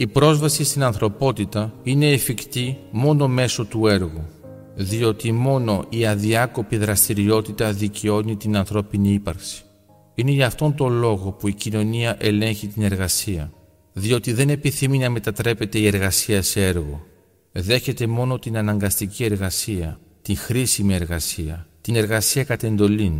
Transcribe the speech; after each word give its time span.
Η 0.00 0.06
πρόσβαση 0.06 0.64
στην 0.64 0.82
ανθρωπότητα 0.82 1.74
είναι 1.82 2.10
εφικτή 2.10 2.78
μόνο 2.90 3.28
μέσω 3.28 3.64
του 3.64 3.86
έργου, 3.86 4.24
διότι 4.74 5.32
μόνο 5.32 5.84
η 5.88 6.06
αδιάκοπη 6.06 6.76
δραστηριότητα 6.76 7.72
δικαιώνει 7.72 8.36
την 8.36 8.56
ανθρώπινη 8.56 9.12
ύπαρξη. 9.12 9.62
Είναι 10.14 10.30
για 10.30 10.46
αυτόν 10.46 10.74
τον 10.74 10.92
λόγο 10.92 11.32
που 11.32 11.48
η 11.48 11.52
κοινωνία 11.52 12.16
ελέγχει 12.20 12.66
την 12.66 12.82
εργασία, 12.82 13.52
διότι 13.92 14.32
δεν 14.32 14.48
επιθυμεί 14.48 14.98
να 14.98 15.10
μετατρέπεται 15.10 15.78
η 15.78 15.86
εργασία 15.86 16.42
σε 16.42 16.66
έργο. 16.66 17.06
Δέχεται 17.52 18.06
μόνο 18.06 18.38
την 18.38 18.56
αναγκαστική 18.56 19.24
εργασία, 19.24 20.00
την 20.22 20.36
χρήσιμη 20.36 20.94
εργασία, 20.94 21.66
την 21.80 21.96
εργασία 21.96 22.44
κατ' 22.44 22.62
εντολήν. 22.62 23.12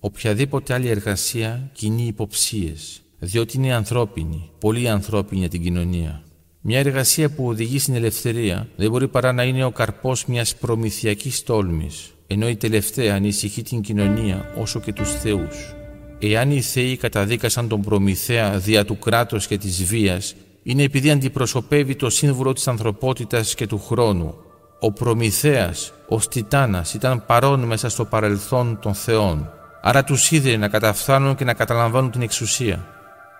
Οποιαδήποτε 0.00 0.74
άλλη 0.74 0.88
εργασία 0.88 1.70
κινεί 1.72 2.06
υποψίες, 2.06 3.02
διότι 3.26 3.56
είναι 3.56 3.74
ανθρώπινη, 3.74 4.50
πολύ 4.60 4.88
ανθρώπινη 4.88 5.40
για 5.40 5.48
την 5.48 5.62
κοινωνία. 5.62 6.22
Μια 6.60 6.78
εργασία 6.78 7.30
που 7.30 7.46
οδηγεί 7.46 7.78
στην 7.78 7.94
ελευθερία 7.94 8.68
δεν 8.76 8.90
μπορεί 8.90 9.08
παρά 9.08 9.32
να 9.32 9.42
είναι 9.42 9.64
ο 9.64 9.70
καρπός 9.70 10.26
μιας 10.26 10.56
προμηθειακής 10.56 11.42
τόλμης, 11.42 12.14
ενώ 12.26 12.48
η 12.48 12.56
τελευταία 12.56 13.14
ανησυχεί 13.14 13.62
την 13.62 13.80
κοινωνία 13.80 14.52
όσο 14.58 14.80
και 14.80 14.92
τους 14.92 15.10
θεούς. 15.10 15.74
Εάν 16.18 16.50
οι 16.50 16.60
θεοί 16.60 16.96
καταδίκασαν 16.96 17.68
τον 17.68 17.80
Προμηθέα 17.80 18.58
δια 18.58 18.84
του 18.84 18.98
κράτους 18.98 19.46
και 19.46 19.58
της 19.58 19.84
βίας, 19.84 20.34
είναι 20.62 20.82
επειδή 20.82 21.10
αντιπροσωπεύει 21.10 21.96
το 21.96 22.10
σύμβουλο 22.10 22.52
της 22.52 22.68
ανθρωπότητας 22.68 23.54
και 23.54 23.66
του 23.66 23.78
χρόνου. 23.78 24.34
Ο 24.80 24.92
Προμηθέας, 24.92 25.92
ο 26.08 26.18
Τιτάνας, 26.18 26.94
ήταν 26.94 27.26
παρόν 27.26 27.60
μέσα 27.60 27.88
στο 27.88 28.04
παρελθόν 28.04 28.78
των 28.82 28.94
θεών. 28.94 29.50
Άρα 29.82 30.04
τους 30.04 30.30
είδε 30.30 30.56
να 30.56 30.68
καταφθάνουν 30.68 31.34
και 31.34 31.44
να 31.44 31.54
καταλαμβάνουν 31.54 32.10
την 32.10 32.22
εξουσία. 32.22 32.95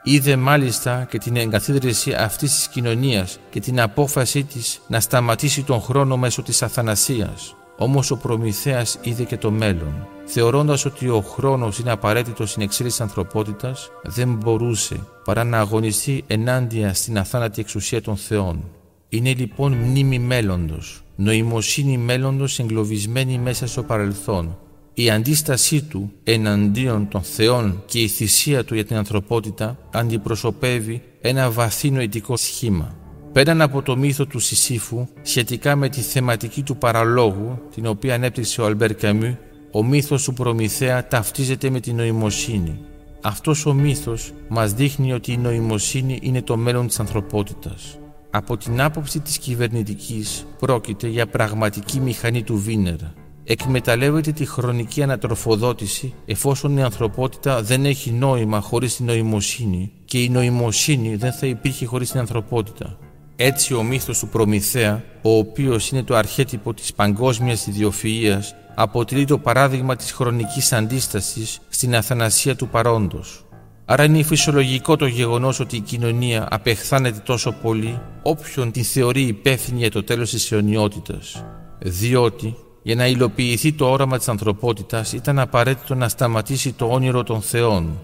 Είδε 0.09 0.37
μάλιστα 0.37 1.07
και 1.11 1.19
την 1.19 1.37
εγκαθίδρυση 1.37 2.13
αυτής 2.13 2.55
της 2.55 2.69
κοινωνίας 2.69 3.39
και 3.51 3.61
την 3.61 3.81
απόφασή 3.81 4.45
της 4.45 4.81
να 4.89 5.01
σταματήσει 5.01 5.63
τον 5.63 5.81
χρόνο 5.81 6.17
μέσω 6.17 6.43
της 6.43 6.63
αθανασίας. 6.63 7.57
Όμως 7.79 8.11
ο 8.11 8.17
Προμηθέας 8.17 8.99
είδε 9.03 9.23
και 9.23 9.37
το 9.37 9.51
μέλλον. 9.51 10.07
Θεωρώντας 10.25 10.85
ότι 10.85 11.09
ο 11.09 11.21
χρόνος 11.21 11.79
είναι 11.79 11.91
απαραίτητος 11.91 12.51
στην 12.51 12.63
εξέλιξη 12.63 12.99
της 12.99 13.07
ανθρωπότητας, 13.07 13.91
δεν 14.03 14.35
μπορούσε 14.35 15.01
παρά 15.25 15.45
να 15.45 15.59
αγωνιστεί 15.59 16.25
ενάντια 16.27 16.95
στην 16.95 17.19
αθάνατη 17.19 17.61
εξουσία 17.61 18.03
των 18.03 18.17
θεών. 18.17 18.65
Είναι 19.09 19.35
λοιπόν 19.35 19.73
μνήμη 19.73 20.19
μέλλοντος, 20.19 21.03
νοημοσύνη 21.17 21.99
μέλλοντος 21.99 22.59
εγκλωβισμένη 22.59 23.39
μέσα 23.39 23.67
στο 23.67 23.83
παρελθόν. 23.83 24.59
Η 24.99 25.11
αντίστασή 25.11 25.83
του 25.83 26.13
εναντίον 26.25 27.09
των 27.09 27.23
θεών 27.23 27.83
και 27.87 28.01
η 28.01 28.09
θυσία 28.09 28.65
του 28.65 28.75
για 28.75 28.85
την 28.85 28.97
ανθρωπότητα 28.97 29.79
αντιπροσωπεύει 29.93 31.03
ένα 31.21 31.51
βαθύ 31.51 31.91
νοητικό 31.91 32.37
σχήμα. 32.37 32.97
Πέραν 33.33 33.61
από 33.61 33.83
το 33.83 33.97
μύθο 33.97 34.27
του 34.27 34.39
Σισίφου, 34.39 35.07
σχετικά 35.23 35.77
με 35.77 35.89
τη 35.89 36.01
θεματική 36.01 36.63
του 36.63 36.77
παραλόγου, 36.77 37.59
την 37.75 37.87
οποία 37.87 38.15
ανέπτυξε 38.15 38.61
ο 38.61 38.65
Αλμπέρ 38.65 38.95
Καμού, 38.95 39.39
ο 39.73 39.85
μύθος 39.85 40.23
του 40.23 40.33
Προμηθέα 40.33 41.07
ταυτίζεται 41.07 41.71
με 41.71 41.81
την 41.81 41.97
νοημοσύνη. 41.97 42.79
Αυτός 43.23 43.67
ο 43.67 43.73
μύθος 43.73 44.33
μας 44.49 44.73
δείχνει 44.73 45.13
ότι 45.13 45.33
η 45.33 45.37
νοημοσύνη 45.37 46.19
είναι 46.23 46.43
το 46.43 46.57
μέλλον 46.57 46.87
της 46.87 47.01
ανθρωπότητας. 47.01 47.99
Από 48.31 48.57
την 48.57 48.81
άποψη 48.81 49.21
της 49.21 49.39
κυβερνητικής 49.39 50.47
πρόκειται 50.59 51.09
για 51.09 51.27
πραγματική 51.27 52.01
μηχανή 52.01 52.43
του 52.43 52.59
Βίνερ. 52.59 53.25
Εκμεταλλεύεται 53.49 54.33
τη 54.33 54.47
χρονική 54.47 55.03
ανατροφοδότηση 55.03 56.15
εφόσον 56.27 56.77
η 56.77 56.83
ανθρωπότητα 56.83 57.63
δεν 57.63 57.85
έχει 57.85 58.11
νόημα 58.11 58.61
χωρίς 58.61 58.97
την 58.97 59.07
νοημοσύνη 59.07 59.93
και 60.05 60.23
η 60.23 60.29
νοημοσύνη 60.29 61.17
δεν 61.17 61.33
θα 61.33 61.47
υπήρχε 61.47 61.87
χωρίς 61.87 62.11
την 62.11 62.21
ανθρωπότητα. 62.21 62.99
Έτσι 63.37 63.75
ο 63.75 63.83
μύθος 63.83 64.19
του 64.19 64.29
Προμηθέα, 64.29 65.05
ο 65.23 65.37
οποίος 65.37 65.91
είναι 65.91 66.03
το 66.03 66.17
αρχέτυπο 66.17 66.75
της 66.75 66.93
παγκόσμιας 66.93 67.69
ιδιοφυΐας, 67.69 68.43
αποτελεί 68.75 69.25
το 69.25 69.39
παράδειγμα 69.39 69.97
της 69.97 70.13
χρονικής 70.13 70.73
αντίστασης 70.73 71.59
στην 71.69 71.97
αθανασία 71.97 72.57
του 72.57 72.69
παρόντος. 72.69 73.45
Άρα 73.85 74.05
είναι 74.05 74.23
φυσιολογικό 74.23 74.97
το 74.97 75.07
γεγονός 75.07 75.61
ότι 75.61 75.77
η 75.77 75.81
κοινωνία 75.81 76.49
απεχθάνεται 76.51 77.21
τόσο 77.25 77.53
πολύ 77.63 78.01
όποιον 78.23 78.71
την 78.71 78.85
θεωρεί 78.85 79.23
υπεύθυνη 79.23 79.79
για 79.79 79.91
το 79.91 80.05
τέλος 80.05 80.31
της 80.31 80.53
αιωνιότητας. 80.53 81.45
Διότι 81.79 82.57
για 82.87 82.95
να 82.95 83.07
υλοποιηθεί 83.07 83.73
το 83.73 83.91
όραμα 83.91 84.19
της 84.19 84.29
ανθρωπότητας 84.29 85.13
ήταν 85.13 85.39
απαραίτητο 85.39 85.95
να 85.95 86.09
σταματήσει 86.09 86.73
το 86.73 86.87
όνειρο 86.87 87.23
των 87.23 87.43
θεών 87.43 87.99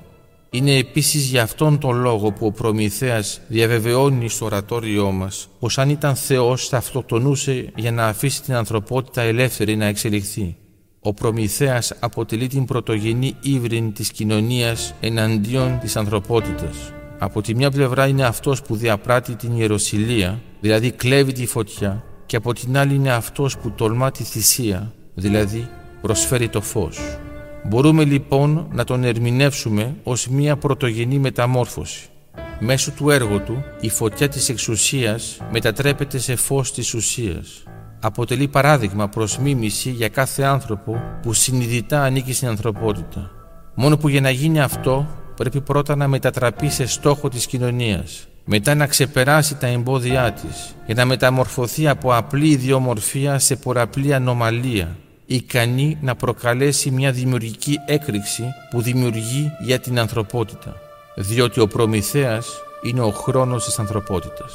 είναι 0.54 0.76
επίσης 0.76 1.26
για 1.26 1.42
αυτόν 1.42 1.78
τον 1.78 2.00
λόγο 2.00 2.32
που 2.32 2.46
ο 2.46 2.52
Προμηθέας 2.52 3.40
διαβεβαιώνει 3.48 4.28
στο 4.28 4.44
ορατόριό 4.44 5.10
μας 5.10 5.48
πως 5.58 5.78
αν 5.78 5.90
ήταν 5.90 6.16
Θεός 6.16 6.68
θα 6.68 6.76
αυτοκτονούσε 6.76 7.72
για 7.76 7.92
να 7.92 8.06
αφήσει 8.06 8.42
την 8.42 8.54
ανθρωπότητα 8.54 9.22
ελεύθερη 9.22 9.76
να 9.76 9.84
εξελιχθεί. 9.84 10.56
Ο 11.00 11.14
Προμηθέας 11.14 11.92
αποτελεί 12.00 12.46
την 12.46 12.64
πρωτογενή 12.64 13.36
ύβριν 13.40 13.92
της 13.92 14.10
κοινωνίας 14.10 14.94
εναντίον 15.00 15.78
της 15.80 15.96
ανθρωπότητας. 15.96 16.92
Από 17.18 17.42
τη 17.42 17.54
μια 17.54 17.70
πλευρά 17.70 18.06
είναι 18.06 18.24
αυτός 18.24 18.62
που 18.62 18.76
διαπράττει 18.76 19.34
την 19.34 19.56
ιεροσιλία, 19.56 20.40
δηλαδή 20.60 20.90
κλέβει 20.90 21.32
τη 21.32 21.46
φωτιά, 21.46 22.04
και 22.32 22.38
από 22.38 22.52
την 22.52 22.76
άλλη 22.76 22.94
είναι 22.94 23.12
αυτός 23.12 23.58
που 23.58 23.70
τολμά 23.70 24.10
τη 24.10 24.24
θυσία, 24.24 24.92
δηλαδή 25.14 25.68
προσφέρει 26.00 26.48
το 26.48 26.60
φως. 26.60 26.98
Μπορούμε 27.64 28.04
λοιπόν 28.04 28.68
να 28.72 28.84
τον 28.84 29.04
ερμηνεύσουμε 29.04 29.94
ως 30.02 30.28
μία 30.28 30.56
πρωτογενή 30.56 31.18
μεταμόρφωση. 31.18 32.08
Μέσω 32.60 32.90
του 32.90 33.10
έργου 33.10 33.42
του, 33.42 33.64
η 33.80 33.88
φωτιά 33.88 34.28
της 34.28 34.48
εξουσίας 34.48 35.40
μετατρέπεται 35.50 36.18
σε 36.18 36.36
φως 36.36 36.72
της 36.72 36.94
ουσίας. 36.94 37.62
Αποτελεί 38.00 38.48
παράδειγμα 38.48 39.08
προς 39.08 39.38
μίμηση 39.38 39.90
για 39.90 40.08
κάθε 40.08 40.42
άνθρωπο 40.42 41.00
που 41.22 41.32
συνειδητά 41.32 42.02
ανήκει 42.02 42.32
στην 42.32 42.48
ανθρωπότητα. 42.48 43.30
Μόνο 43.74 43.96
που 43.96 44.08
για 44.08 44.20
να 44.20 44.30
γίνει 44.30 44.60
αυτό 44.60 45.06
πρέπει 45.36 45.60
πρώτα 45.60 45.96
να 45.96 46.08
μετατραπεί 46.08 46.68
σε 46.68 46.86
στόχο 46.86 47.28
της 47.28 47.46
κοινωνίας, 47.46 48.26
μετά 48.44 48.74
να 48.74 48.86
ξεπεράσει 48.86 49.54
τα 49.56 49.66
εμπόδια 49.66 50.32
της, 50.32 50.74
για 50.86 50.94
να 50.94 51.04
μεταμορφωθεί 51.04 51.88
από 51.88 52.14
απλή 52.14 52.48
ιδιομορφία 52.48 53.38
σε 53.38 53.56
πολλαπλή 53.56 54.14
ανομαλία, 54.14 54.96
ικανή 55.26 55.98
να 56.00 56.14
προκαλέσει 56.14 56.90
μια 56.90 57.12
δημιουργική 57.12 57.78
έκρηξη 57.86 58.44
που 58.70 58.80
δημιουργεί 58.82 59.52
για 59.60 59.78
την 59.78 59.98
ανθρωπότητα, 59.98 60.76
διότι 61.16 61.60
ο 61.60 61.66
Προμηθέας 61.66 62.46
είναι 62.82 63.00
ο 63.00 63.10
χρόνος 63.10 63.64
της 63.64 63.78
ανθρωπότητας. 63.78 64.52